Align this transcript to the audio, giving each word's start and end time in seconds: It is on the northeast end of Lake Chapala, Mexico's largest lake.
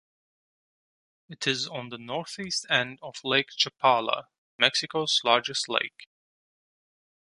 It 1.29 1.45
is 1.45 1.67
on 1.67 1.89
the 1.89 1.99
northeast 1.99 2.65
end 2.71 2.97
of 3.03 3.23
Lake 3.23 3.49
Chapala, 3.55 4.29
Mexico's 4.57 5.21
largest 5.23 5.69
lake. 5.69 6.07